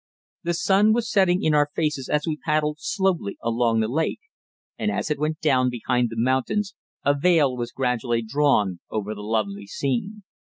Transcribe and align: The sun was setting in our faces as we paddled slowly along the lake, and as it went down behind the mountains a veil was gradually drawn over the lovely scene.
The 0.41 0.55
sun 0.55 0.93
was 0.93 1.11
setting 1.11 1.43
in 1.43 1.53
our 1.53 1.69
faces 1.75 2.09
as 2.09 2.25
we 2.25 2.35
paddled 2.43 2.77
slowly 2.79 3.37
along 3.39 3.81
the 3.81 3.87
lake, 3.87 4.17
and 4.79 4.89
as 4.89 5.11
it 5.11 5.19
went 5.19 5.39
down 5.41 5.69
behind 5.69 6.09
the 6.09 6.15
mountains 6.17 6.73
a 7.05 7.13
veil 7.13 7.55
was 7.55 7.71
gradually 7.71 8.23
drawn 8.23 8.79
over 8.89 9.13
the 9.13 9.21
lovely 9.21 9.67
scene. 9.67 10.23